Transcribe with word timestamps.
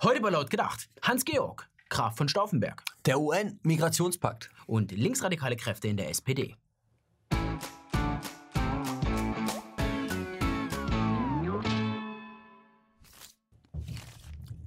Heute 0.00 0.20
bei 0.20 0.30
Laut 0.30 0.48
gedacht. 0.48 0.88
Hans-Georg, 1.02 1.68
Graf 1.88 2.16
von 2.16 2.28
Stauffenberg. 2.28 2.84
Der 3.04 3.18
UN-Migrationspakt. 3.18 4.48
Und 4.68 4.92
linksradikale 4.92 5.56
Kräfte 5.56 5.88
in 5.88 5.96
der 5.96 6.08
SPD. 6.08 6.54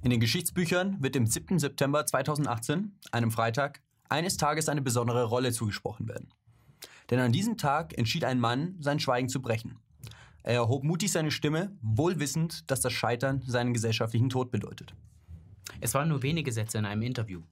In 0.02 0.10
den 0.10 0.20
Geschichtsbüchern 0.20 0.98
wird 1.00 1.14
dem 1.14 1.24
7. 1.24 1.58
September 1.58 2.04
2018, 2.04 2.98
einem 3.10 3.30
Freitag, 3.30 3.80
eines 4.10 4.36
Tages 4.36 4.68
eine 4.68 4.82
besondere 4.82 5.24
Rolle 5.24 5.52
zugesprochen 5.52 6.08
werden. 6.08 6.28
Denn 7.08 7.20
an 7.20 7.32
diesem 7.32 7.56
Tag 7.56 7.96
entschied 7.96 8.24
ein 8.24 8.38
Mann, 8.38 8.76
sein 8.80 9.00
Schweigen 9.00 9.30
zu 9.30 9.40
brechen. 9.40 9.78
Er 10.42 10.56
erhob 10.56 10.84
mutig 10.84 11.10
seine 11.10 11.30
Stimme, 11.30 11.74
wohl 11.80 12.20
wissend, 12.20 12.70
dass 12.70 12.82
das 12.82 12.92
Scheitern 12.92 13.40
seinen 13.46 13.72
gesellschaftlichen 13.72 14.28
Tod 14.28 14.50
bedeutet. 14.50 14.94
Es 15.80 15.94
waren 15.94 16.08
nur 16.08 16.22
wenige 16.22 16.52
Sätze 16.52 16.78
in 16.78 16.84
einem 16.84 17.02
Interview. 17.02 17.42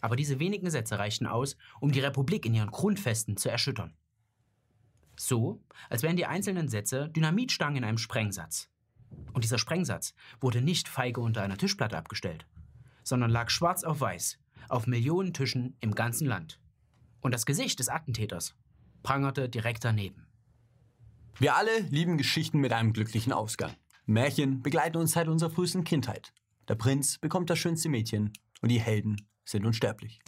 Aber 0.00 0.16
diese 0.16 0.38
wenigen 0.38 0.70
Sätze 0.70 0.98
reichten 0.98 1.26
aus, 1.26 1.56
um 1.80 1.92
die 1.92 2.00
Republik 2.00 2.46
in 2.46 2.54
ihren 2.54 2.70
Grundfesten 2.70 3.36
zu 3.36 3.50
erschüttern. 3.50 3.94
So, 5.16 5.60
als 5.90 6.02
wären 6.02 6.16
die 6.16 6.26
einzelnen 6.26 6.68
Sätze 6.68 7.10
Dynamitstangen 7.10 7.76
in 7.76 7.84
einem 7.84 7.98
Sprengsatz. 7.98 8.70
Und 9.32 9.44
dieser 9.44 9.58
Sprengsatz 9.58 10.14
wurde 10.40 10.62
nicht 10.62 10.88
feige 10.88 11.20
unter 11.20 11.42
einer 11.42 11.58
Tischplatte 11.58 11.98
abgestellt, 11.98 12.46
sondern 13.02 13.30
lag 13.30 13.50
schwarz 13.50 13.84
auf 13.84 14.00
weiß 14.00 14.38
auf 14.70 14.86
Millionen 14.86 15.34
Tischen 15.34 15.76
im 15.80 15.94
ganzen 15.94 16.26
Land. 16.26 16.60
Und 17.20 17.34
das 17.34 17.44
Gesicht 17.44 17.80
des 17.80 17.88
Attentäters 17.88 18.54
prangerte 19.02 19.48
direkt 19.48 19.84
daneben. 19.84 20.26
Wir 21.38 21.56
alle 21.56 21.80
lieben 21.90 22.16
Geschichten 22.16 22.58
mit 22.58 22.72
einem 22.72 22.92
glücklichen 22.92 23.32
Ausgang. 23.32 23.74
Märchen 24.06 24.62
begleiten 24.62 24.96
uns 24.96 25.12
seit 25.12 25.28
unserer 25.28 25.50
frühesten 25.50 25.84
Kindheit. 25.84 26.32
Der 26.68 26.74
Prinz 26.74 27.18
bekommt 27.18 27.50
das 27.50 27.58
schönste 27.58 27.88
Mädchen 27.88 28.32
und 28.60 28.68
die 28.68 28.80
Helden 28.80 29.28
sind 29.44 29.66
unsterblich. 29.66 30.20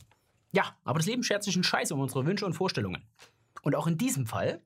Ja, 0.53 0.77
aber 0.84 0.98
das 0.98 1.06
Leben 1.06 1.23
schert 1.23 1.45
sich 1.45 1.55
einen 1.55 1.65
Scheiß 1.65 1.93
um 1.93 2.01
unsere 2.01 2.27
Wünsche 2.27 2.47
und 2.47 2.55
Vorstellungen. 2.55 3.05
Und 3.62 3.75
auch 3.75 3.87
in 3.87 3.97
diesem 3.97 4.27
Fall 4.27 4.61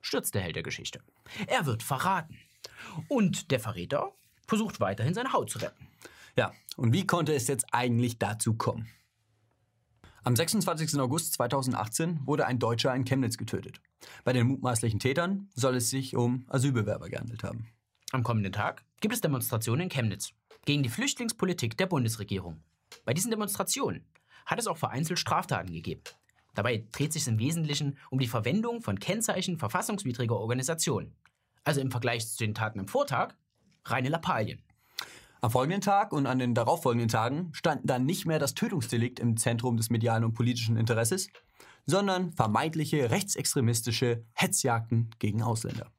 stürzt 0.00 0.34
der 0.34 0.42
Held 0.42 0.56
der 0.56 0.62
Geschichte. 0.62 1.00
Er 1.46 1.66
wird 1.66 1.82
verraten. 1.82 2.38
Und 3.08 3.50
der 3.50 3.60
Verräter 3.60 4.12
versucht 4.46 4.80
weiterhin 4.80 5.14
seine 5.14 5.32
Haut 5.32 5.50
zu 5.50 5.58
retten. 5.58 5.88
Ja, 6.36 6.52
und 6.76 6.92
wie 6.92 7.06
konnte 7.06 7.34
es 7.34 7.48
jetzt 7.48 7.66
eigentlich 7.72 8.18
dazu 8.18 8.54
kommen? 8.54 8.88
Am 10.22 10.36
26. 10.36 10.98
August 10.98 11.34
2018 11.34 12.20
wurde 12.26 12.46
ein 12.46 12.58
Deutscher 12.58 12.94
in 12.94 13.04
Chemnitz 13.04 13.38
getötet. 13.38 13.80
Bei 14.24 14.32
den 14.32 14.46
mutmaßlichen 14.46 15.00
Tätern 15.00 15.48
soll 15.54 15.76
es 15.76 15.90
sich 15.90 16.14
um 16.14 16.44
Asylbewerber 16.48 17.08
gehandelt 17.08 17.42
haben. 17.42 17.68
Am 18.12 18.24
kommenden 18.24 18.52
Tag 18.52 18.84
gibt 19.00 19.14
es 19.14 19.20
Demonstrationen 19.20 19.82
in 19.82 19.88
Chemnitz 19.88 20.32
gegen 20.64 20.82
die 20.82 20.88
Flüchtlingspolitik 20.88 21.78
der 21.78 21.86
Bundesregierung. 21.86 22.60
Bei 23.04 23.14
diesen 23.14 23.30
Demonstrationen 23.30 24.04
hat 24.46 24.58
es 24.58 24.66
auch 24.66 24.78
vereinzelt 24.78 25.20
Straftaten 25.20 25.72
gegeben. 25.72 26.02
Dabei 26.54 26.84
dreht 26.90 27.12
sich 27.12 27.28
im 27.28 27.38
Wesentlichen 27.38 27.98
um 28.10 28.18
die 28.18 28.26
Verwendung 28.26 28.82
von 28.82 28.98
Kennzeichen 28.98 29.58
verfassungswidriger 29.58 30.34
Organisationen. 30.34 31.14
Also 31.62 31.80
im 31.80 31.92
Vergleich 31.92 32.28
zu 32.28 32.38
den 32.38 32.52
Taten 32.54 32.80
im 32.80 32.88
Vortag 32.88 33.34
reine 33.84 34.08
Lappalien. 34.08 34.60
Am 35.40 35.52
folgenden 35.52 35.80
Tag 35.80 36.12
und 36.12 36.26
an 36.26 36.40
den 36.40 36.54
darauffolgenden 36.54 37.08
Tagen 37.08 37.50
standen 37.52 37.86
dann 37.86 38.06
nicht 38.06 38.26
mehr 38.26 38.40
das 38.40 38.54
Tötungsdelikt 38.54 39.20
im 39.20 39.36
Zentrum 39.36 39.76
des 39.76 39.88
medialen 39.88 40.24
und 40.24 40.34
politischen 40.34 40.76
Interesses, 40.76 41.28
sondern 41.86 42.32
vermeintliche 42.32 43.10
rechtsextremistische 43.10 44.24
Hetzjagden 44.32 45.10
gegen 45.20 45.42
Ausländer. 45.42 45.92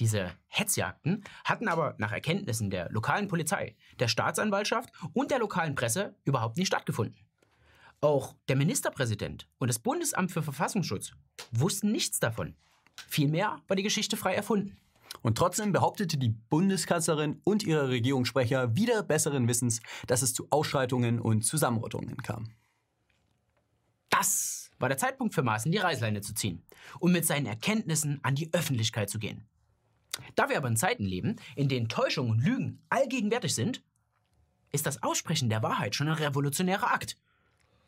Diese 0.00 0.32
Hetzjagden 0.46 1.24
hatten 1.44 1.68
aber 1.68 1.94
nach 1.98 2.12
Erkenntnissen 2.12 2.70
der 2.70 2.88
lokalen 2.90 3.28
Polizei, 3.28 3.76
der 3.98 4.08
Staatsanwaltschaft 4.08 4.90
und 5.12 5.30
der 5.30 5.40
lokalen 5.40 5.74
Presse 5.74 6.14
überhaupt 6.24 6.56
nicht 6.56 6.68
stattgefunden. 6.68 7.18
Auch 8.00 8.36
der 8.48 8.54
Ministerpräsident 8.54 9.48
und 9.58 9.68
das 9.68 9.80
Bundesamt 9.80 10.30
für 10.30 10.42
Verfassungsschutz 10.42 11.12
wussten 11.50 11.90
nichts 11.90 12.20
davon. 12.20 12.54
Vielmehr 13.08 13.60
war 13.66 13.76
die 13.76 13.82
Geschichte 13.82 14.16
frei 14.16 14.34
erfunden. 14.34 14.76
Und 15.22 15.36
trotzdem 15.36 15.72
behauptete 15.72 16.16
die 16.16 16.28
Bundeskanzlerin 16.28 17.40
und 17.42 17.64
ihre 17.64 17.88
Regierungssprecher 17.88 18.76
wieder 18.76 19.02
besseren 19.02 19.48
Wissens, 19.48 19.80
dass 20.06 20.22
es 20.22 20.32
zu 20.32 20.46
Ausschreitungen 20.50 21.18
und 21.18 21.42
Zusammenrottungen 21.42 22.18
kam. 22.18 22.50
Das 24.10 24.70
war 24.78 24.88
der 24.88 24.98
Zeitpunkt 24.98 25.34
für 25.34 25.42
Maaßen, 25.42 25.72
die 25.72 25.78
Reißleine 25.78 26.20
zu 26.20 26.34
ziehen 26.34 26.62
und 27.00 27.12
mit 27.12 27.26
seinen 27.26 27.46
Erkenntnissen 27.46 28.20
an 28.22 28.36
die 28.36 28.52
Öffentlichkeit 28.52 29.10
zu 29.10 29.18
gehen. 29.18 29.48
Da 30.38 30.48
wir 30.48 30.56
aber 30.56 30.68
in 30.68 30.76
Zeiten 30.76 31.04
leben, 31.04 31.34
in 31.56 31.68
denen 31.68 31.88
Täuschung 31.88 32.30
und 32.30 32.38
Lügen 32.38 32.78
allgegenwärtig 32.90 33.56
sind, 33.56 33.82
ist 34.70 34.86
das 34.86 35.02
Aussprechen 35.02 35.48
der 35.48 35.64
Wahrheit 35.64 35.96
schon 35.96 36.06
ein 36.06 36.14
revolutionärer 36.14 36.92
Akt. 36.92 37.16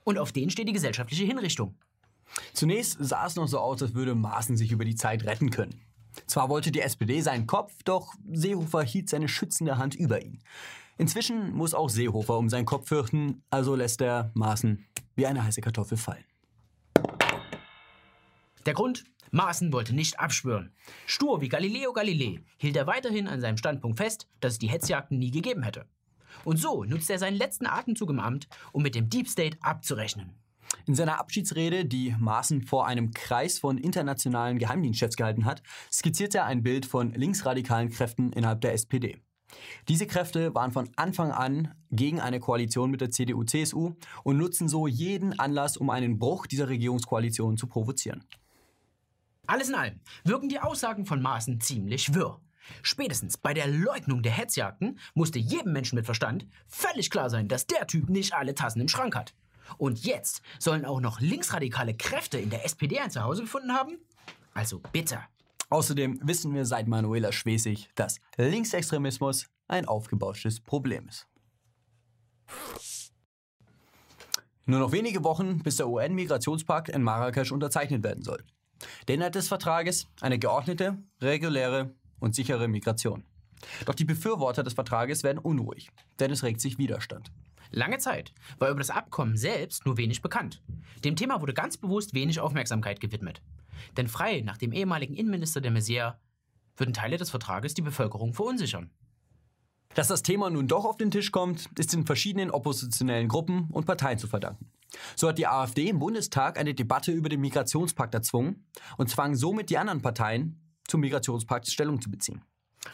Und 0.02 0.18
auf 0.18 0.32
den 0.32 0.50
steht 0.50 0.66
die 0.66 0.72
gesellschaftliche 0.72 1.22
Hinrichtung. 1.22 1.76
Zunächst 2.52 2.96
sah 2.98 3.24
es 3.24 3.36
noch 3.36 3.46
so 3.46 3.60
aus, 3.60 3.80
als 3.82 3.94
würde 3.94 4.16
Maaßen 4.16 4.56
sich 4.56 4.72
über 4.72 4.84
die 4.84 4.96
Zeit 4.96 5.22
retten 5.26 5.50
können. 5.50 5.80
Zwar 6.26 6.48
wollte 6.48 6.72
die 6.72 6.80
SPD 6.80 7.20
seinen 7.20 7.46
Kopf, 7.46 7.72
doch 7.84 8.14
Seehofer 8.32 8.82
hielt 8.82 9.08
seine 9.08 9.28
schützende 9.28 9.78
Hand 9.78 9.94
über 9.94 10.20
ihn. 10.20 10.42
Inzwischen 10.98 11.52
muss 11.52 11.72
auch 11.72 11.88
Seehofer 11.88 12.36
um 12.36 12.48
seinen 12.48 12.66
Kopf 12.66 12.88
fürchten, 12.88 13.44
also 13.50 13.76
lässt 13.76 14.00
er 14.00 14.32
Maaßen 14.34 14.84
wie 15.14 15.26
eine 15.26 15.44
heiße 15.44 15.60
Kartoffel 15.60 15.98
fallen. 15.98 16.24
Der 18.66 18.74
Grund? 18.74 19.04
Maaßen 19.32 19.72
wollte 19.72 19.94
nicht 19.94 20.18
abschwören. 20.18 20.72
Stur 21.06 21.40
wie 21.40 21.48
Galileo 21.48 21.92
Galilei 21.92 22.42
hielt 22.58 22.76
er 22.76 22.86
weiterhin 22.86 23.28
an 23.28 23.40
seinem 23.40 23.56
Standpunkt 23.56 23.98
fest, 23.98 24.28
dass 24.40 24.54
es 24.54 24.58
die 24.58 24.68
Hetzjagden 24.68 25.18
nie 25.18 25.30
gegeben 25.30 25.62
hätte. 25.62 25.86
Und 26.44 26.56
so 26.56 26.84
nutzte 26.84 27.14
er 27.14 27.18
seinen 27.18 27.36
letzten 27.36 27.66
Atemzug 27.66 28.10
im 28.10 28.20
Amt, 28.20 28.48
um 28.72 28.82
mit 28.82 28.94
dem 28.94 29.08
Deep 29.08 29.28
State 29.28 29.56
abzurechnen. 29.60 30.32
In 30.86 30.94
seiner 30.94 31.18
Abschiedsrede, 31.18 31.84
die 31.84 32.14
Maaßen 32.18 32.62
vor 32.62 32.86
einem 32.86 33.12
Kreis 33.12 33.58
von 33.58 33.78
internationalen 33.78 34.58
Geheimdienstchefs 34.58 35.16
gehalten 35.16 35.44
hat, 35.44 35.62
skizziert 35.92 36.34
er 36.34 36.46
ein 36.46 36.62
Bild 36.62 36.86
von 36.86 37.12
linksradikalen 37.12 37.90
Kräften 37.90 38.32
innerhalb 38.32 38.60
der 38.60 38.72
SPD. 38.72 39.18
Diese 39.88 40.06
Kräfte 40.06 40.54
waren 40.54 40.70
von 40.70 40.88
Anfang 40.96 41.32
an 41.32 41.74
gegen 41.90 42.20
eine 42.20 42.38
Koalition 42.38 42.90
mit 42.90 43.00
der 43.00 43.10
CDU-CSU 43.10 43.94
und 44.22 44.36
nutzen 44.36 44.68
so 44.68 44.86
jeden 44.86 45.38
Anlass, 45.38 45.76
um 45.76 45.90
einen 45.90 46.18
Bruch 46.18 46.46
dieser 46.46 46.68
Regierungskoalition 46.68 47.56
zu 47.56 47.66
provozieren. 47.66 48.24
Alles 49.50 49.68
in 49.68 49.74
allem 49.74 49.98
wirken 50.22 50.48
die 50.48 50.60
Aussagen 50.60 51.06
von 51.06 51.20
Maaßen 51.20 51.60
ziemlich 51.60 52.14
wirr. 52.14 52.40
Spätestens 52.82 53.36
bei 53.36 53.52
der 53.52 53.66
Leugnung 53.66 54.22
der 54.22 54.30
Hetzjagden 54.30 55.00
musste 55.14 55.40
jedem 55.40 55.72
Menschen 55.72 55.96
mit 55.96 56.04
Verstand 56.04 56.46
völlig 56.68 57.10
klar 57.10 57.28
sein, 57.30 57.48
dass 57.48 57.66
der 57.66 57.88
Typ 57.88 58.08
nicht 58.10 58.32
alle 58.32 58.54
Tassen 58.54 58.80
im 58.80 58.86
Schrank 58.86 59.16
hat. 59.16 59.34
Und 59.76 60.04
jetzt 60.04 60.42
sollen 60.60 60.84
auch 60.84 61.00
noch 61.00 61.20
linksradikale 61.20 61.96
Kräfte 61.96 62.38
in 62.38 62.50
der 62.50 62.64
SPD 62.64 63.00
ein 63.00 63.10
Zuhause 63.10 63.42
gefunden 63.42 63.72
haben? 63.72 63.98
Also 64.54 64.80
bitte. 64.92 65.18
Außerdem 65.68 66.20
wissen 66.22 66.54
wir 66.54 66.64
seit 66.64 66.86
Manuela 66.86 67.32
Schwesig, 67.32 67.90
dass 67.96 68.20
Linksextremismus 68.36 69.48
ein 69.66 69.84
aufgebauschtes 69.84 70.60
Problem 70.60 71.08
ist. 71.08 71.26
Nur 74.66 74.78
noch 74.78 74.92
wenige 74.92 75.24
Wochen, 75.24 75.58
bis 75.64 75.78
der 75.78 75.88
UN-Migrationspakt 75.88 76.88
in 76.88 77.02
Marrakesch 77.02 77.50
unterzeichnet 77.50 78.04
werden 78.04 78.22
soll. 78.22 78.44
Der 79.10 79.16
Inhalt 79.16 79.34
des 79.34 79.48
Vertrages 79.48 80.06
eine 80.20 80.38
geordnete, 80.38 80.96
reguläre 81.20 81.92
und 82.20 82.36
sichere 82.36 82.68
Migration. 82.68 83.24
Doch 83.84 83.96
die 83.96 84.04
Befürworter 84.04 84.62
des 84.62 84.74
Vertrages 84.74 85.24
werden 85.24 85.38
unruhig, 85.38 85.90
denn 86.20 86.30
es 86.30 86.44
regt 86.44 86.60
sich 86.60 86.78
Widerstand. 86.78 87.32
Lange 87.72 87.98
Zeit 87.98 88.32
war 88.60 88.70
über 88.70 88.78
das 88.78 88.90
Abkommen 88.90 89.36
selbst 89.36 89.84
nur 89.84 89.96
wenig 89.96 90.22
bekannt. 90.22 90.62
Dem 91.02 91.16
Thema 91.16 91.40
wurde 91.40 91.54
ganz 91.54 91.76
bewusst 91.76 92.14
wenig 92.14 92.38
Aufmerksamkeit 92.38 93.00
gewidmet. 93.00 93.42
Denn 93.96 94.06
frei 94.06 94.42
nach 94.42 94.58
dem 94.58 94.70
ehemaligen 94.70 95.16
Innenminister 95.16 95.60
de 95.60 95.72
Maizière 95.72 96.14
würden 96.76 96.94
Teile 96.94 97.16
des 97.16 97.30
Vertrages 97.30 97.74
die 97.74 97.82
Bevölkerung 97.82 98.32
verunsichern. 98.32 98.90
Dass 99.94 100.06
das 100.06 100.22
Thema 100.22 100.50
nun 100.50 100.68
doch 100.68 100.84
auf 100.84 100.98
den 100.98 101.10
Tisch 101.10 101.32
kommt, 101.32 101.68
ist 101.76 101.92
den 101.92 102.06
verschiedenen 102.06 102.52
oppositionellen 102.52 103.26
Gruppen 103.26 103.70
und 103.72 103.86
Parteien 103.86 104.18
zu 104.18 104.28
verdanken. 104.28 104.69
So 105.16 105.28
hat 105.28 105.38
die 105.38 105.46
AfD 105.46 105.88
im 105.88 105.98
Bundestag 105.98 106.58
eine 106.58 106.74
Debatte 106.74 107.12
über 107.12 107.28
den 107.28 107.40
Migrationspakt 107.40 108.14
erzwungen 108.14 108.66
und 108.96 109.08
zwang 109.10 109.34
somit 109.34 109.70
die 109.70 109.78
anderen 109.78 110.02
Parteien, 110.02 110.60
zum 110.86 111.00
Migrationspakt 111.00 111.70
Stellung 111.70 112.00
zu 112.00 112.10
beziehen. 112.10 112.42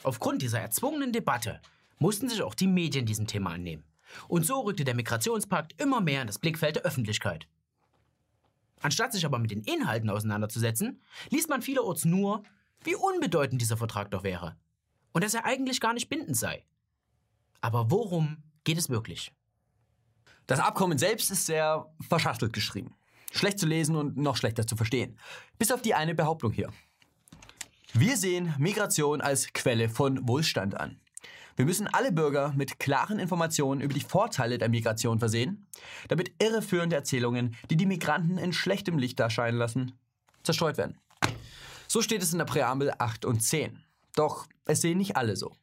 Aufgrund 0.02 0.42
dieser 0.42 0.60
erzwungenen 0.60 1.12
Debatte 1.12 1.60
mussten 1.98 2.28
sich 2.28 2.42
auch 2.42 2.54
die 2.54 2.66
Medien 2.66 3.06
diesem 3.06 3.26
Thema 3.26 3.52
annehmen. 3.52 3.84
Und 4.28 4.44
so 4.46 4.60
rückte 4.60 4.84
der 4.84 4.94
Migrationspakt 4.94 5.80
immer 5.80 6.00
mehr 6.00 6.20
in 6.20 6.26
das 6.26 6.38
Blickfeld 6.38 6.76
der 6.76 6.84
Öffentlichkeit. 6.84 7.48
Anstatt 8.80 9.12
sich 9.12 9.24
aber 9.24 9.38
mit 9.38 9.50
den 9.50 9.62
Inhalten 9.62 10.10
auseinanderzusetzen, 10.10 11.02
liest 11.30 11.48
man 11.48 11.62
vielerorts 11.62 12.04
nur, 12.04 12.42
wie 12.84 12.94
unbedeutend 12.94 13.60
dieser 13.60 13.76
Vertrag 13.76 14.10
doch 14.10 14.22
wäre. 14.22 14.56
Und 15.12 15.24
dass 15.24 15.34
er 15.34 15.46
eigentlich 15.46 15.80
gar 15.80 15.94
nicht 15.94 16.08
bindend 16.08 16.36
sei. 16.36 16.64
Aber 17.62 17.90
worum 17.90 18.36
geht 18.64 18.78
es 18.78 18.90
wirklich? 18.90 19.32
Das 20.46 20.60
Abkommen 20.60 20.98
selbst 20.98 21.30
ist 21.30 21.46
sehr 21.46 21.92
verschachtelt 22.08 22.52
geschrieben. 22.52 22.94
Schlecht 23.32 23.58
zu 23.58 23.66
lesen 23.66 23.96
und 23.96 24.16
noch 24.16 24.36
schlechter 24.36 24.66
zu 24.66 24.76
verstehen. 24.76 25.18
Bis 25.58 25.72
auf 25.72 25.82
die 25.82 25.94
eine 25.94 26.14
Behauptung 26.14 26.52
hier. 26.52 26.72
Wir 27.92 28.16
sehen 28.16 28.54
Migration 28.58 29.20
als 29.20 29.52
Quelle 29.52 29.88
von 29.88 30.28
Wohlstand 30.28 30.78
an. 30.78 31.00
Wir 31.56 31.64
müssen 31.64 31.86
alle 31.88 32.12
Bürger 32.12 32.52
mit 32.54 32.78
klaren 32.78 33.18
Informationen 33.18 33.80
über 33.80 33.94
die 33.94 34.00
Vorteile 34.00 34.58
der 34.58 34.68
Migration 34.68 35.18
versehen, 35.18 35.66
damit 36.08 36.32
irreführende 36.38 36.94
Erzählungen, 36.94 37.56
die 37.70 37.76
die 37.76 37.86
Migranten 37.86 38.36
in 38.36 38.52
schlechtem 38.52 38.98
Licht 38.98 39.18
erscheinen 39.18 39.56
lassen, 39.56 39.98
zerstreut 40.42 40.76
werden. 40.76 40.98
So 41.88 42.02
steht 42.02 42.22
es 42.22 42.32
in 42.32 42.38
der 42.38 42.44
Präambel 42.44 42.92
8 42.98 43.24
und 43.24 43.40
10. 43.40 43.82
Doch 44.14 44.46
es 44.66 44.82
sehen 44.82 44.98
nicht 44.98 45.16
alle 45.16 45.36
so. 45.36 45.56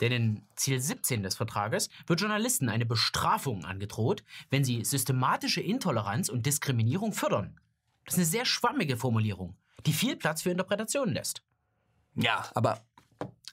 Denn 0.00 0.12
in 0.12 0.42
Ziel 0.54 0.80
17 0.80 1.22
des 1.22 1.36
Vertrages 1.36 1.88
wird 2.06 2.20
Journalisten 2.20 2.68
eine 2.68 2.86
Bestrafung 2.86 3.64
angedroht, 3.64 4.24
wenn 4.50 4.64
sie 4.64 4.84
systematische 4.84 5.60
Intoleranz 5.60 6.28
und 6.28 6.46
Diskriminierung 6.46 7.12
fördern. 7.12 7.58
Das 8.04 8.14
ist 8.14 8.18
eine 8.18 8.26
sehr 8.26 8.44
schwammige 8.44 8.96
Formulierung, 8.96 9.56
die 9.86 9.92
viel 9.92 10.16
Platz 10.16 10.42
für 10.42 10.50
Interpretationen 10.50 11.14
lässt. 11.14 11.42
Ja, 12.14 12.48
aber 12.54 12.80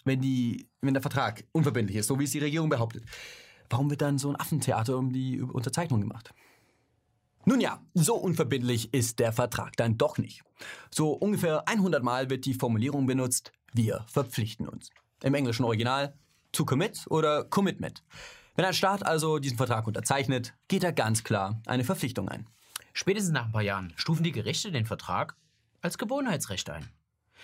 wenn, 0.05 0.21
die, 0.21 0.67
wenn 0.81 0.93
der 0.93 1.01
Vertrag 1.01 1.43
unverbindlich 1.51 1.97
ist, 1.97 2.07
so 2.07 2.19
wie 2.19 2.23
es 2.23 2.31
die 2.31 2.39
Regierung 2.39 2.69
behauptet, 2.69 3.03
warum 3.69 3.89
wird 3.89 4.01
dann 4.01 4.17
so 4.17 4.29
ein 4.29 4.39
Affentheater 4.39 4.97
um 4.97 5.11
die 5.11 5.41
Unterzeichnung 5.41 6.01
gemacht? 6.01 6.33
Nun 7.47 7.59
ja, 7.59 7.79
so 7.93 8.15
unverbindlich 8.15 8.93
ist 8.93 9.19
der 9.19 9.31
Vertrag 9.31 9.77
dann 9.77 9.97
doch 9.97 10.17
nicht. 10.17 10.41
So 10.89 11.11
ungefähr 11.11 11.67
100 11.67 12.01
Mal 12.01 12.29
wird 12.29 12.45
die 12.45 12.55
Formulierung 12.55 13.05
benutzt, 13.05 13.51
wir 13.73 14.05
verpflichten 14.07 14.67
uns. 14.67 14.89
Im 15.21 15.35
englischen 15.35 15.63
Original 15.63 16.15
to 16.55 16.65
commit 16.65 17.05
oder 17.09 17.43
commitment. 17.43 18.03
Wenn 18.55 18.65
ein 18.65 18.73
Staat 18.73 19.05
also 19.05 19.39
diesen 19.39 19.57
Vertrag 19.57 19.85
unterzeichnet, 19.85 20.53
geht 20.67 20.83
er 20.83 20.93
ganz 20.93 21.23
klar 21.23 21.61
eine 21.65 21.83
Verpflichtung 21.83 22.29
ein. 22.29 22.47
Spätestens 22.93 23.33
nach 23.33 23.45
ein 23.45 23.51
paar 23.51 23.61
Jahren 23.61 23.93
stufen 23.97 24.23
die 24.23 24.31
Gerichte 24.31 24.71
den 24.71 24.85
Vertrag 24.85 25.35
als 25.81 25.97
Gewohnheitsrecht 25.97 26.69
ein. 26.69 26.89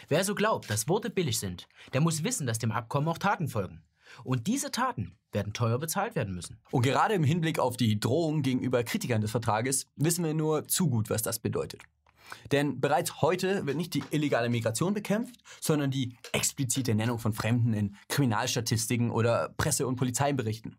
Wer 0.07 0.19
also 0.19 0.33
glaubt, 0.33 0.69
dass 0.69 0.87
Worte 0.87 1.09
billig 1.09 1.39
sind, 1.39 1.67
der 1.93 2.01
muss 2.01 2.23
wissen, 2.23 2.47
dass 2.47 2.59
dem 2.59 2.71
Abkommen 2.71 3.07
auch 3.07 3.17
Taten 3.17 3.49
folgen. 3.49 3.83
Und 4.23 4.47
diese 4.47 4.71
Taten 4.71 5.17
werden 5.31 5.53
teuer 5.53 5.77
bezahlt 5.77 6.15
werden 6.15 6.33
müssen. 6.33 6.59
Und 6.71 6.81
gerade 6.81 7.13
im 7.13 7.23
Hinblick 7.23 7.59
auf 7.59 7.77
die 7.77 7.99
Drohung 7.99 8.41
gegenüber 8.41 8.83
Kritikern 8.83 9.21
des 9.21 9.31
Vertrages 9.31 9.87
wissen 9.95 10.25
wir 10.25 10.33
nur 10.33 10.67
zu 10.67 10.89
gut, 10.89 11.09
was 11.09 11.21
das 11.21 11.39
bedeutet. 11.39 11.81
Denn 12.51 12.79
bereits 12.79 13.21
heute 13.21 13.65
wird 13.65 13.77
nicht 13.77 13.93
die 13.93 14.03
illegale 14.11 14.49
Migration 14.49 14.93
bekämpft, 14.93 15.35
sondern 15.59 15.91
die 15.91 16.15
explizite 16.31 16.95
Nennung 16.95 17.19
von 17.19 17.33
Fremden 17.33 17.73
in 17.73 17.95
Kriminalstatistiken 18.09 19.11
oder 19.11 19.53
Presse- 19.57 19.87
und 19.87 19.95
Polizeiberichten. 19.95 20.77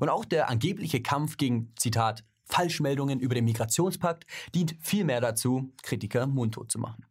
Und 0.00 0.08
auch 0.08 0.24
der 0.24 0.48
angebliche 0.48 1.02
Kampf 1.02 1.36
gegen, 1.36 1.72
Zitat, 1.76 2.24
Falschmeldungen 2.44 3.20
über 3.20 3.34
den 3.34 3.44
Migrationspakt 3.44 4.26
dient 4.54 4.76
vielmehr 4.80 5.20
dazu, 5.20 5.72
Kritiker 5.82 6.26
mundtot 6.26 6.70
zu 6.70 6.78
machen. 6.78 7.06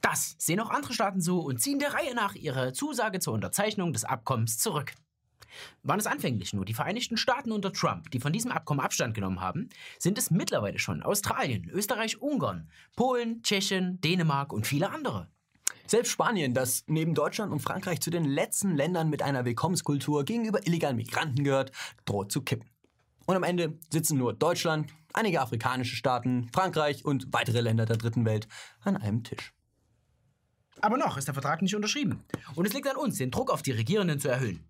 Das 0.00 0.34
sehen 0.38 0.58
auch 0.60 0.70
andere 0.70 0.94
Staaten 0.94 1.20
so 1.20 1.40
und 1.40 1.60
ziehen 1.60 1.78
der 1.78 1.94
Reihe 1.94 2.14
nach 2.14 2.34
ihre 2.34 2.72
Zusage 2.72 3.20
zur 3.20 3.34
Unterzeichnung 3.34 3.92
des 3.92 4.04
Abkommens 4.04 4.58
zurück. 4.58 4.94
Waren 5.82 6.00
es 6.00 6.06
anfänglich 6.06 6.52
nur 6.52 6.64
die 6.64 6.74
Vereinigten 6.74 7.16
Staaten 7.16 7.52
unter 7.52 7.72
Trump, 7.72 8.10
die 8.10 8.20
von 8.20 8.32
diesem 8.32 8.52
Abkommen 8.52 8.80
Abstand 8.80 9.14
genommen 9.14 9.40
haben, 9.40 9.68
sind 9.98 10.18
es 10.18 10.30
mittlerweile 10.30 10.78
schon 10.78 11.02
Australien, 11.02 11.68
Österreich, 11.70 12.20
Ungarn, 12.20 12.70
Polen, 12.96 13.42
Tschechien, 13.42 14.00
Dänemark 14.00 14.52
und 14.52 14.66
viele 14.66 14.90
andere. 14.90 15.28
Selbst 15.86 16.10
Spanien, 16.10 16.54
das 16.54 16.84
neben 16.86 17.14
Deutschland 17.14 17.52
und 17.52 17.60
Frankreich 17.60 18.00
zu 18.00 18.10
den 18.10 18.24
letzten 18.24 18.76
Ländern 18.76 19.10
mit 19.10 19.22
einer 19.22 19.44
Willkommenskultur 19.44 20.24
gegenüber 20.24 20.66
illegalen 20.66 20.96
Migranten 20.96 21.44
gehört, 21.44 21.72
droht 22.04 22.32
zu 22.32 22.42
kippen. 22.42 22.68
Und 23.26 23.36
am 23.36 23.42
Ende 23.42 23.78
sitzen 23.90 24.18
nur 24.18 24.32
Deutschland, 24.32 24.92
einige 25.12 25.40
afrikanische 25.40 25.96
Staaten, 25.96 26.48
Frankreich 26.52 27.04
und 27.04 27.32
weitere 27.32 27.60
Länder 27.60 27.86
der 27.86 27.96
dritten 27.96 28.24
Welt 28.24 28.48
an 28.80 28.96
einem 28.96 29.22
Tisch. 29.22 29.52
Aber 30.80 30.96
noch 30.96 31.16
ist 31.16 31.28
der 31.28 31.34
Vertrag 31.34 31.62
nicht 31.62 31.76
unterschrieben. 31.76 32.24
Und 32.54 32.66
es 32.66 32.72
liegt 32.72 32.88
an 32.88 32.96
uns, 32.96 33.18
den 33.18 33.30
Druck 33.30 33.50
auf 33.50 33.62
die 33.62 33.70
Regierenden 33.70 34.18
zu 34.18 34.28
erhöhen. 34.28 34.68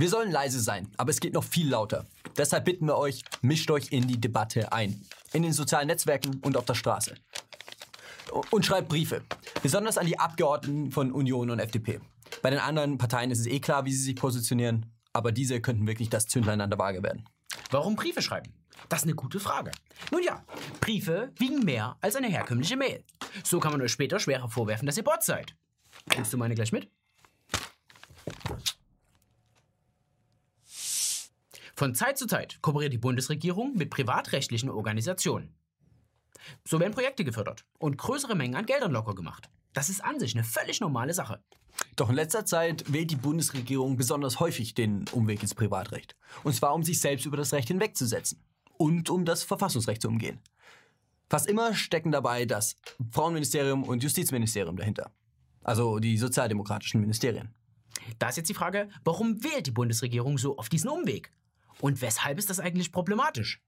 Wir 0.00 0.08
sollen 0.08 0.30
leise 0.30 0.60
sein, 0.60 0.92
aber 0.96 1.10
es 1.10 1.18
geht 1.18 1.34
noch 1.34 1.42
viel 1.42 1.68
lauter. 1.68 2.06
Deshalb 2.36 2.66
bitten 2.66 2.86
wir 2.86 2.96
euch, 2.96 3.24
mischt 3.42 3.68
euch 3.68 3.90
in 3.90 4.06
die 4.06 4.20
Debatte 4.20 4.72
ein. 4.72 5.04
In 5.32 5.42
den 5.42 5.52
sozialen 5.52 5.88
Netzwerken 5.88 6.40
und 6.44 6.56
auf 6.56 6.64
der 6.66 6.74
Straße. 6.74 7.16
Und 8.52 8.64
schreibt 8.64 8.88
Briefe. 8.88 9.22
Besonders 9.60 9.98
an 9.98 10.06
die 10.06 10.16
Abgeordneten 10.16 10.92
von 10.92 11.10
Union 11.10 11.50
und 11.50 11.58
FDP. 11.58 11.98
Bei 12.42 12.50
den 12.50 12.60
anderen 12.60 12.96
Parteien 12.96 13.32
ist 13.32 13.40
es 13.40 13.48
eh 13.48 13.58
klar, 13.58 13.86
wie 13.86 13.92
sie 13.92 14.04
sich 14.04 14.14
positionieren. 14.14 14.86
Aber 15.12 15.32
diese 15.32 15.60
könnten 15.60 15.88
wirklich 15.88 16.10
das 16.10 16.28
Zündlein 16.28 16.60
an 16.60 16.70
der 16.70 16.78
Waage 16.78 17.02
werden. 17.02 17.28
Warum 17.72 17.96
Briefe 17.96 18.22
schreiben? 18.22 18.52
Das 18.88 19.00
ist 19.00 19.06
eine 19.06 19.16
gute 19.16 19.40
Frage. 19.40 19.72
Nun 20.12 20.22
ja, 20.22 20.44
Briefe 20.80 21.32
wiegen 21.38 21.64
mehr 21.64 21.96
als 22.00 22.14
eine 22.14 22.28
herkömmliche 22.28 22.76
Mail. 22.76 23.02
So 23.42 23.58
kann 23.58 23.72
man 23.72 23.82
euch 23.82 23.90
später 23.90 24.20
schwerer 24.20 24.48
vorwerfen, 24.48 24.86
dass 24.86 24.96
ihr 24.96 25.02
Bots 25.02 25.26
seid. 25.26 25.56
Nimmst 26.14 26.32
du 26.32 26.36
meine 26.36 26.54
gleich 26.54 26.70
mit? 26.70 26.88
Von 31.78 31.94
Zeit 31.94 32.18
zu 32.18 32.26
Zeit 32.26 32.60
kooperiert 32.60 32.92
die 32.92 32.98
Bundesregierung 32.98 33.76
mit 33.76 33.88
privatrechtlichen 33.88 34.68
Organisationen. 34.68 35.54
So 36.64 36.80
werden 36.80 36.92
Projekte 36.92 37.22
gefördert 37.22 37.64
und 37.78 37.96
größere 37.96 38.34
Mengen 38.34 38.56
an 38.56 38.66
Geldern 38.66 38.90
locker 38.90 39.14
gemacht. 39.14 39.48
Das 39.74 39.88
ist 39.88 40.02
an 40.02 40.18
sich 40.18 40.34
eine 40.34 40.42
völlig 40.42 40.80
normale 40.80 41.14
Sache. 41.14 41.40
Doch 41.94 42.08
in 42.08 42.16
letzter 42.16 42.44
Zeit 42.44 42.92
wählt 42.92 43.12
die 43.12 43.16
Bundesregierung 43.16 43.96
besonders 43.96 44.40
häufig 44.40 44.74
den 44.74 45.04
Umweg 45.12 45.40
ins 45.40 45.54
Privatrecht. 45.54 46.16
Und 46.42 46.52
zwar, 46.52 46.74
um 46.74 46.82
sich 46.82 47.00
selbst 47.00 47.26
über 47.26 47.36
das 47.36 47.52
Recht 47.52 47.68
hinwegzusetzen 47.68 48.42
und 48.76 49.08
um 49.08 49.24
das 49.24 49.44
Verfassungsrecht 49.44 50.02
zu 50.02 50.08
umgehen. 50.08 50.40
Fast 51.30 51.46
immer 51.46 51.74
stecken 51.74 52.10
dabei 52.10 52.44
das 52.44 52.74
Frauenministerium 53.12 53.84
und 53.84 54.02
Justizministerium 54.02 54.76
dahinter. 54.76 55.12
Also 55.62 56.00
die 56.00 56.18
sozialdemokratischen 56.18 57.00
Ministerien. 57.00 57.54
Da 58.18 58.30
ist 58.30 58.36
jetzt 58.36 58.48
die 58.48 58.54
Frage, 58.54 58.88
warum 59.04 59.44
wählt 59.44 59.68
die 59.68 59.70
Bundesregierung 59.70 60.38
so 60.38 60.58
auf 60.58 60.68
diesen 60.68 60.90
Umweg? 60.90 61.30
Und 61.80 62.02
weshalb 62.02 62.38
ist 62.38 62.50
das 62.50 62.60
eigentlich 62.60 62.92
problematisch? 62.92 63.60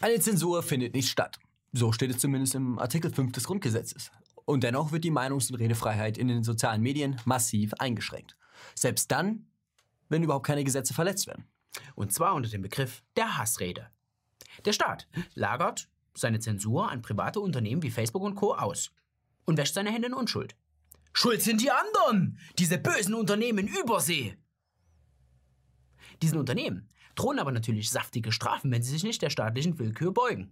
Eine 0.00 0.20
Zensur 0.20 0.62
findet 0.62 0.94
nicht 0.94 1.08
statt. 1.08 1.38
So 1.72 1.92
steht 1.92 2.10
es 2.10 2.18
zumindest 2.18 2.54
im 2.54 2.78
Artikel 2.78 3.12
5 3.12 3.32
des 3.32 3.44
Grundgesetzes. 3.44 4.10
Und 4.44 4.64
dennoch 4.64 4.92
wird 4.92 5.04
die 5.04 5.10
Meinungs- 5.10 5.50
und 5.50 5.56
Redefreiheit 5.56 6.16
in 6.16 6.28
den 6.28 6.42
sozialen 6.42 6.80
Medien 6.80 7.20
massiv 7.24 7.74
eingeschränkt. 7.74 8.36
Selbst 8.74 9.10
dann, 9.10 9.46
wenn 10.08 10.22
überhaupt 10.22 10.46
keine 10.46 10.64
Gesetze 10.64 10.94
verletzt 10.94 11.26
werden. 11.26 11.44
Und 11.94 12.12
zwar 12.12 12.34
unter 12.34 12.48
dem 12.48 12.62
Begriff 12.62 13.02
der 13.16 13.36
Hassrede. 13.36 13.90
Der 14.64 14.72
Staat 14.72 15.08
lagert 15.34 15.88
seine 16.14 16.40
Zensur 16.40 16.90
an 16.90 17.02
private 17.02 17.40
Unternehmen 17.40 17.82
wie 17.82 17.90
Facebook 17.90 18.22
und 18.22 18.34
Co. 18.34 18.54
aus 18.54 18.90
und 19.44 19.56
wäscht 19.56 19.74
seine 19.74 19.92
Hände 19.92 20.08
in 20.08 20.14
Unschuld. 20.14 20.56
Schuld 21.12 21.42
sind 21.42 21.60
die 21.60 21.70
anderen, 21.70 22.38
diese 22.58 22.78
bösen 22.78 23.14
Unternehmen 23.14 23.58
in 23.58 23.68
Übersee. 23.68 24.36
Diesen 26.22 26.38
Unternehmen 26.38 26.88
drohen 27.14 27.38
aber 27.38 27.52
natürlich 27.52 27.90
saftige 27.90 28.32
Strafen, 28.32 28.70
wenn 28.70 28.82
sie 28.82 28.90
sich 28.92 29.02
nicht 29.02 29.22
der 29.22 29.30
staatlichen 29.30 29.78
Willkür 29.78 30.12
beugen. 30.12 30.50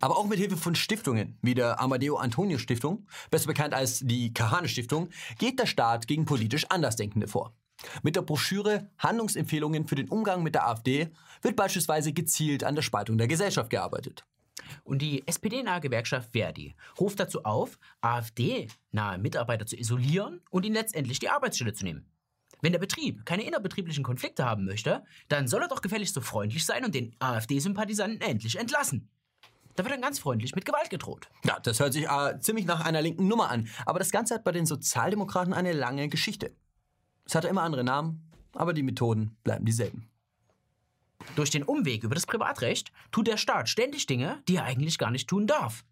Aber 0.00 0.16
auch 0.16 0.26
mit 0.26 0.38
Hilfe 0.38 0.56
von 0.56 0.74
Stiftungen, 0.74 1.38
wie 1.42 1.54
der 1.54 1.78
Amadeo 1.78 2.16
Antonio 2.16 2.58
Stiftung, 2.58 3.06
besser 3.30 3.48
bekannt 3.48 3.74
als 3.74 4.00
die 4.00 4.32
Kahane 4.32 4.68
Stiftung, 4.68 5.10
geht 5.38 5.58
der 5.58 5.66
Staat 5.66 6.06
gegen 6.06 6.24
politisch 6.24 6.64
Andersdenkende 6.70 7.28
vor. 7.28 7.54
Mit 8.02 8.16
der 8.16 8.22
Broschüre 8.22 8.90
Handlungsempfehlungen 8.98 9.86
für 9.86 9.94
den 9.94 10.08
Umgang 10.08 10.42
mit 10.42 10.54
der 10.54 10.66
AfD 10.66 11.10
wird 11.42 11.56
beispielsweise 11.56 12.12
gezielt 12.12 12.64
an 12.64 12.74
der 12.74 12.82
Spaltung 12.82 13.18
der 13.18 13.28
Gesellschaft 13.28 13.70
gearbeitet. 13.70 14.24
Und 14.84 15.02
die 15.02 15.26
SPD-nahe 15.26 15.80
Gewerkschaft 15.80 16.32
Verdi 16.32 16.74
ruft 16.98 17.20
dazu 17.20 17.44
auf, 17.44 17.78
AfD-nahe 18.00 19.18
Mitarbeiter 19.18 19.66
zu 19.66 19.76
isolieren 19.76 20.40
und 20.50 20.64
ihnen 20.64 20.74
letztendlich 20.74 21.18
die 21.18 21.28
Arbeitsstelle 21.28 21.72
zu 21.72 21.84
nehmen. 21.84 22.06
Wenn 22.62 22.72
der 22.72 22.78
Betrieb 22.78 23.24
keine 23.24 23.44
innerbetrieblichen 23.44 24.04
Konflikte 24.04 24.44
haben 24.44 24.64
möchte, 24.64 25.02
dann 25.28 25.48
soll 25.48 25.62
er 25.62 25.68
doch 25.68 25.82
gefälligst 25.82 26.14
so 26.14 26.20
freundlich 26.20 26.64
sein 26.64 26.84
und 26.84 26.94
den 26.94 27.14
AfD-Sympathisanten 27.18 28.20
endlich 28.20 28.58
entlassen. 28.58 29.08
Da 29.76 29.84
wird 29.84 29.94
dann 29.94 30.02
ganz 30.02 30.18
freundlich 30.18 30.54
mit 30.54 30.64
Gewalt 30.64 30.90
gedroht. 30.90 31.28
Ja, 31.44 31.58
das 31.60 31.80
hört 31.80 31.92
sich 31.92 32.06
äh, 32.06 32.38
ziemlich 32.40 32.66
nach 32.66 32.84
einer 32.84 33.00
linken 33.00 33.28
Nummer 33.28 33.50
an. 33.50 33.68
Aber 33.86 33.98
das 33.98 34.10
Ganze 34.10 34.34
hat 34.34 34.44
bei 34.44 34.52
den 34.52 34.66
Sozialdemokraten 34.66 35.54
eine 35.54 35.72
lange 35.72 36.08
Geschichte. 36.08 36.54
Es 37.24 37.34
hatte 37.34 37.48
immer 37.48 37.62
andere 37.62 37.84
Namen, 37.84 38.30
aber 38.52 38.72
die 38.72 38.82
Methoden 38.82 39.36
bleiben 39.44 39.64
dieselben. 39.64 40.10
Durch 41.36 41.50
den 41.50 41.62
Umweg 41.62 42.02
über 42.02 42.14
das 42.14 42.26
Privatrecht 42.26 42.92
tut 43.12 43.26
der 43.26 43.36
Staat 43.36 43.68
ständig 43.68 44.06
Dinge, 44.06 44.42
die 44.48 44.56
er 44.56 44.64
eigentlich 44.64 44.98
gar 44.98 45.10
nicht 45.10 45.28
tun 45.28 45.46
darf. 45.46 45.84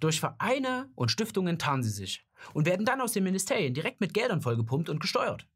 Durch 0.00 0.20
Vereine 0.20 0.90
und 0.94 1.10
Stiftungen 1.10 1.58
tarnen 1.58 1.82
sie 1.82 1.90
sich 1.90 2.26
und 2.52 2.66
werden 2.66 2.84
dann 2.84 3.00
aus 3.00 3.12
den 3.12 3.24
Ministerien 3.24 3.74
direkt 3.74 4.00
mit 4.00 4.12
Geldern 4.12 4.42
vollgepumpt 4.42 4.88
und 4.88 5.00
gesteuert. 5.00 5.46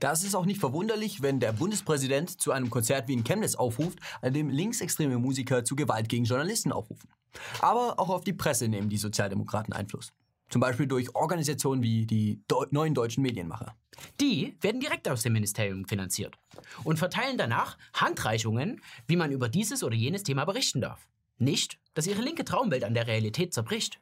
Da 0.00 0.12
ist 0.12 0.24
es 0.24 0.34
auch 0.34 0.46
nicht 0.46 0.60
verwunderlich, 0.60 1.22
wenn 1.22 1.40
der 1.40 1.52
Bundespräsident 1.52 2.40
zu 2.40 2.52
einem 2.52 2.70
Konzert 2.70 3.08
wie 3.08 3.12
in 3.12 3.24
Chemnitz 3.24 3.54
aufruft, 3.54 3.98
an 4.22 4.32
dem 4.32 4.48
linksextreme 4.48 5.18
Musiker 5.18 5.64
zu 5.64 5.76
Gewalt 5.76 6.08
gegen 6.08 6.24
Journalisten 6.24 6.72
aufrufen. 6.72 7.08
Aber 7.60 7.98
auch 7.98 8.08
auf 8.08 8.24
die 8.24 8.32
Presse 8.32 8.68
nehmen 8.68 8.88
die 8.88 8.96
Sozialdemokraten 8.96 9.72
Einfluss. 9.72 10.12
Zum 10.48 10.60
Beispiel 10.60 10.86
durch 10.86 11.14
Organisationen 11.14 11.82
wie 11.82 12.06
die 12.06 12.42
Deu 12.48 12.64
neuen 12.70 12.94
deutschen 12.94 13.22
Medienmacher. 13.22 13.76
Die 14.20 14.56
werden 14.60 14.80
direkt 14.80 15.08
aus 15.08 15.22
dem 15.22 15.32
Ministerium 15.34 15.84
finanziert 15.86 16.36
und 16.84 16.98
verteilen 16.98 17.36
danach 17.36 17.76
Handreichungen, 17.92 18.80
wie 19.06 19.16
man 19.16 19.32
über 19.32 19.48
dieses 19.48 19.82
oder 19.82 19.94
jenes 19.94 20.22
Thema 20.22 20.44
berichten 20.44 20.80
darf. 20.80 21.08
Nicht, 21.38 21.78
dass 21.94 22.06
ihre 22.06 22.22
linke 22.22 22.44
Traumwelt 22.44 22.84
an 22.84 22.94
der 22.94 23.06
Realität 23.06 23.52
zerbricht. 23.52 24.00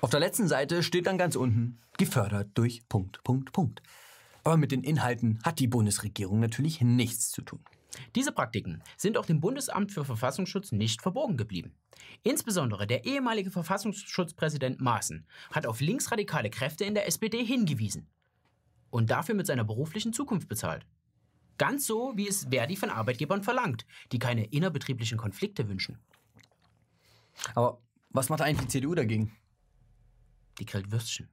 Auf 0.00 0.10
der 0.10 0.20
letzten 0.20 0.48
Seite 0.48 0.82
steht 0.82 1.06
dann 1.06 1.18
ganz 1.18 1.36
unten, 1.36 1.78
gefördert 1.96 2.48
durch 2.54 2.86
Punkt, 2.88 3.22
Punkt, 3.24 3.52
Punkt. 3.52 3.82
Aber 4.44 4.56
mit 4.56 4.72
den 4.72 4.82
Inhalten 4.82 5.38
hat 5.44 5.58
die 5.60 5.68
Bundesregierung 5.68 6.40
natürlich 6.40 6.80
nichts 6.80 7.30
zu 7.30 7.42
tun. 7.42 7.60
Diese 8.14 8.32
Praktiken 8.32 8.82
sind 8.96 9.16
auch 9.18 9.26
dem 9.26 9.40
Bundesamt 9.40 9.92
für 9.92 10.04
Verfassungsschutz 10.04 10.72
nicht 10.72 11.02
verborgen 11.02 11.36
geblieben. 11.36 11.74
Insbesondere 12.22 12.86
der 12.86 13.04
ehemalige 13.04 13.50
Verfassungsschutzpräsident 13.50 14.80
Maaßen 14.80 15.26
hat 15.50 15.66
auf 15.66 15.80
linksradikale 15.80 16.50
Kräfte 16.50 16.84
in 16.84 16.94
der 16.94 17.06
SPD 17.06 17.44
hingewiesen 17.44 18.08
und 18.90 19.10
dafür 19.10 19.34
mit 19.34 19.46
seiner 19.46 19.64
beruflichen 19.64 20.12
Zukunft 20.12 20.48
bezahlt. 20.48 20.86
Ganz 21.58 21.86
so, 21.86 22.12
wie 22.16 22.28
es 22.28 22.46
Verdi 22.50 22.76
von 22.76 22.90
Arbeitgebern 22.90 23.42
verlangt, 23.42 23.86
die 24.10 24.18
keine 24.18 24.46
innerbetrieblichen 24.46 25.18
Konflikte 25.18 25.68
wünschen. 25.68 25.98
Aber 27.54 27.80
was 28.10 28.28
macht 28.28 28.40
eigentlich 28.40 28.66
die 28.66 28.72
CDU 28.72 28.94
dagegen? 28.94 29.36
Die 30.58 30.66
grillt 30.66 30.90
Würstchen. 30.90 31.28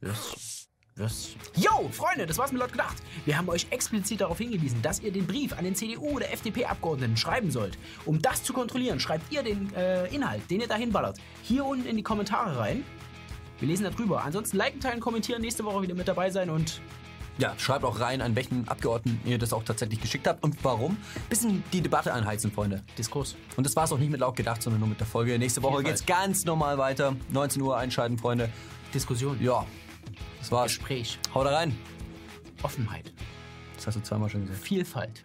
Würstchen. 0.00 0.69
Würstchen. 0.96 1.40
Yo, 1.56 1.88
Freunde, 1.92 2.26
das 2.26 2.38
war's 2.38 2.52
mit 2.52 2.60
laut 2.60 2.72
gedacht. 2.72 2.96
Wir 3.24 3.36
haben 3.38 3.48
euch 3.48 3.66
explizit 3.70 4.20
darauf 4.20 4.38
hingewiesen, 4.38 4.82
dass 4.82 5.00
ihr 5.00 5.12
den 5.12 5.26
Brief 5.26 5.56
an 5.56 5.64
den 5.64 5.74
CDU- 5.74 6.16
oder 6.16 6.30
FDP-Abgeordneten 6.32 7.16
schreiben 7.16 7.50
sollt. 7.50 7.78
Um 8.04 8.20
das 8.20 8.42
zu 8.42 8.52
kontrollieren, 8.52 9.00
schreibt 9.00 9.32
ihr 9.32 9.42
den 9.42 9.72
äh, 9.74 10.06
Inhalt, 10.14 10.48
den 10.50 10.60
ihr 10.60 10.68
dahin 10.68 10.92
ballert, 10.92 11.18
hier 11.42 11.64
unten 11.64 11.86
in 11.86 11.96
die 11.96 12.02
Kommentare 12.02 12.58
rein. 12.58 12.84
Wir 13.58 13.68
lesen 13.68 13.84
da 13.84 13.90
drüber. 13.90 14.24
Ansonsten 14.24 14.56
liken, 14.56 14.80
teilen, 14.80 15.00
kommentieren, 15.00 15.42
nächste 15.42 15.64
Woche 15.64 15.82
wieder 15.82 15.94
mit 15.94 16.08
dabei 16.08 16.30
sein 16.30 16.48
und 16.50 16.80
Ja, 17.38 17.54
schreibt 17.58 17.84
auch 17.84 18.00
rein, 18.00 18.20
an 18.22 18.34
welchen 18.34 18.66
Abgeordneten 18.68 19.20
ihr 19.28 19.38
das 19.38 19.52
auch 19.52 19.62
tatsächlich 19.64 20.00
geschickt 20.00 20.26
habt 20.26 20.42
und 20.42 20.56
warum. 20.64 20.96
Bisschen 21.28 21.62
die 21.72 21.80
Debatte 21.80 22.12
anheizen, 22.12 22.50
Freunde. 22.50 22.82
Diskurs. 22.98 23.36
Und 23.56 23.64
das 23.64 23.76
war's 23.76 23.92
auch 23.92 23.98
nicht 23.98 24.10
mit 24.10 24.20
laut 24.20 24.36
gedacht, 24.36 24.62
sondern 24.62 24.80
nur 24.80 24.88
mit 24.88 24.98
der 24.98 25.06
Folge. 25.06 25.38
Nächste 25.38 25.62
Woche 25.62 25.82
geht's 25.82 26.04
ganz 26.04 26.44
normal 26.44 26.78
weiter. 26.78 27.14
19 27.30 27.62
Uhr 27.62 27.76
einschalten, 27.76 28.18
Freunde. 28.18 28.50
Diskussion. 28.94 29.38
Ja, 29.42 29.64
das 30.40 30.50
war's. 30.50 30.76
Gespräch. 30.76 31.18
Haut 31.34 31.46
da 31.46 31.56
rein. 31.56 31.76
Offenheit. 32.62 33.12
Das 33.76 33.86
hast 33.86 33.94
du 33.96 34.02
zweimal 34.02 34.28
schon 34.28 34.42
gesagt. 34.42 34.60
Vielfalt. 34.60 35.24